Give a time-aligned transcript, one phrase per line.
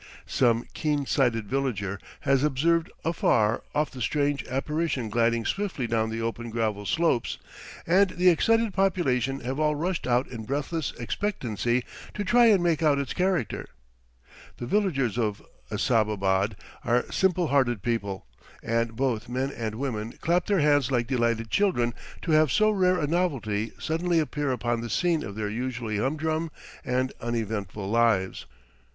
[0.25, 6.23] Some keen sighted villager has observed afar off the strange apparition gliding swiftly down the
[6.23, 7.37] open gravel slopes,
[7.85, 11.83] and the excited population have all rushed out in breathless expectancy
[12.15, 13.69] to try and make out its character.
[14.57, 18.25] The villagers of Assababad are simple hearted people,
[18.63, 21.93] and both men and women clap their hands like delighted children
[22.23, 26.49] to have so rare a novelty suddenly appear upon the scene of their usually humdrum
[26.83, 28.47] and uneventful lives.